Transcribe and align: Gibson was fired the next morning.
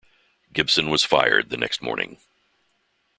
Gibson 0.51 0.89
was 0.89 1.03
fired 1.03 1.51
the 1.51 1.57
next 1.57 1.79
morning. 1.79 2.17